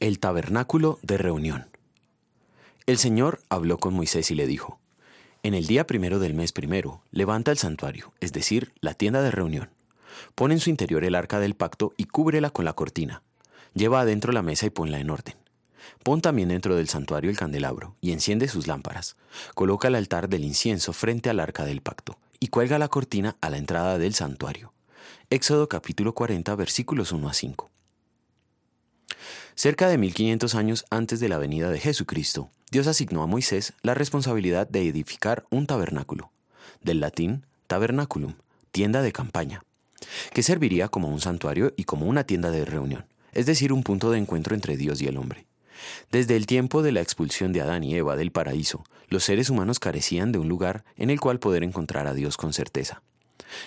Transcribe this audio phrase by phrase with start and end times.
[0.00, 1.66] El tabernáculo de reunión.
[2.86, 4.80] El Señor habló con Moisés y le dijo,
[5.42, 9.30] En el día primero del mes primero, levanta el santuario, es decir, la tienda de
[9.30, 9.68] reunión.
[10.34, 13.22] Pon en su interior el arca del pacto y cúbrela con la cortina.
[13.74, 15.34] Lleva adentro la mesa y ponla en orden.
[16.02, 19.16] Pon también dentro del santuario el candelabro y enciende sus lámparas.
[19.54, 23.50] Coloca el altar del incienso frente al arca del pacto y cuelga la cortina a
[23.50, 24.72] la entrada del santuario.
[25.28, 27.69] Éxodo capítulo 40 versículos 1 a 5.
[29.54, 33.94] Cerca de 1500 años antes de la venida de Jesucristo, Dios asignó a Moisés la
[33.94, 36.30] responsabilidad de edificar un tabernáculo,
[36.82, 38.34] del latín tabernaculum,
[38.72, 39.62] tienda de campaña,
[40.32, 44.10] que serviría como un santuario y como una tienda de reunión, es decir, un punto
[44.10, 45.46] de encuentro entre Dios y el hombre.
[46.10, 49.78] Desde el tiempo de la expulsión de Adán y Eva del paraíso, los seres humanos
[49.78, 53.02] carecían de un lugar en el cual poder encontrar a Dios con certeza.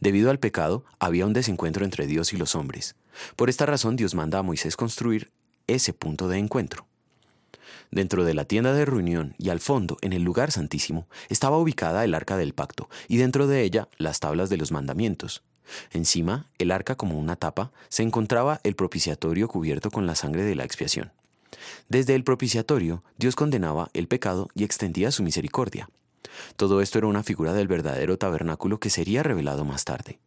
[0.00, 2.96] Debido al pecado, había un desencuentro entre Dios y los hombres.
[3.36, 5.30] Por esta razón Dios manda a Moisés construir
[5.66, 6.86] ese punto de encuentro.
[7.90, 12.04] Dentro de la tienda de reunión y al fondo, en el lugar santísimo, estaba ubicada
[12.04, 15.42] el arca del pacto y dentro de ella las tablas de los mandamientos.
[15.92, 20.54] Encima, el arca como una tapa, se encontraba el propiciatorio cubierto con la sangre de
[20.54, 21.12] la expiación.
[21.88, 25.88] Desde el propiciatorio, Dios condenaba el pecado y extendía su misericordia.
[26.56, 30.18] Todo esto era una figura del verdadero tabernáculo que sería revelado más tarde.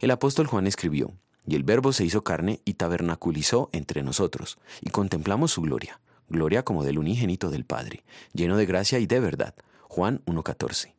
[0.00, 1.12] El apóstol Juan escribió,
[1.46, 6.64] y el Verbo se hizo carne y tabernaculizó entre nosotros, y contemplamos su gloria, gloria
[6.64, 9.54] como del unigénito del Padre, lleno de gracia y de verdad.
[9.88, 10.92] Juan 1.14.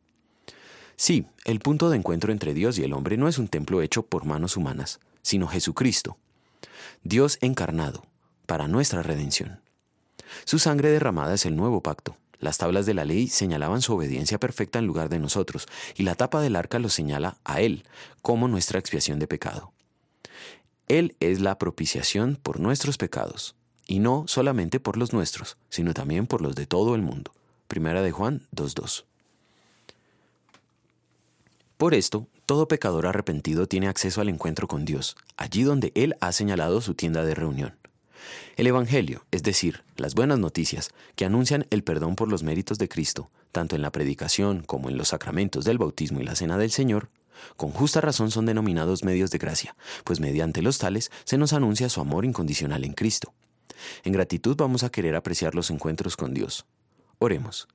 [0.96, 4.06] Sí, el punto de encuentro entre Dios y el hombre no es un templo hecho
[4.06, 6.16] por manos humanas, sino Jesucristo,
[7.02, 8.06] Dios encarnado,
[8.46, 9.60] para nuestra redención.
[10.44, 12.16] Su sangre derramada es el nuevo pacto.
[12.38, 16.14] Las tablas de la ley señalaban su obediencia perfecta en lugar de nosotros, y la
[16.14, 17.84] tapa del arca lo señala a Él
[18.22, 19.73] como nuestra expiación de pecado.
[20.88, 26.26] Él es la propiciación por nuestros pecados, y no solamente por los nuestros, sino también
[26.26, 27.32] por los de todo el mundo.
[27.68, 29.04] Primera de Juan 2.2.
[31.76, 36.32] Por esto, todo pecador arrepentido tiene acceso al encuentro con Dios, allí donde Él ha
[36.32, 37.74] señalado su tienda de reunión.
[38.56, 42.88] El Evangelio, es decir, las buenas noticias, que anuncian el perdón por los méritos de
[42.88, 46.70] Cristo, tanto en la predicación como en los sacramentos del bautismo y la cena del
[46.70, 47.08] Señor,
[47.56, 51.88] con justa razón son denominados medios de gracia, pues mediante los tales se nos anuncia
[51.88, 53.32] su amor incondicional en Cristo.
[54.04, 56.66] En gratitud vamos a querer apreciar los encuentros con Dios.
[57.18, 57.68] Oremos.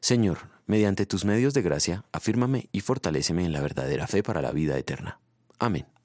[0.00, 4.52] Señor, mediante tus medios de gracia, afírmame y fortaléceme en la verdadera fe para la
[4.52, 5.20] vida eterna.
[5.58, 5.95] Amén.